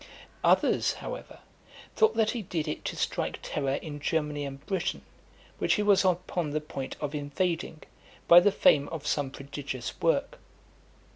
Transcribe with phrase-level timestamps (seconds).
[0.43, 1.41] Others, however,
[1.95, 5.03] thought that he did it to strike terror in Germany and Britain,
[5.59, 7.83] which he was upon the point of invading,
[8.27, 10.39] by the fame of some prodigious work.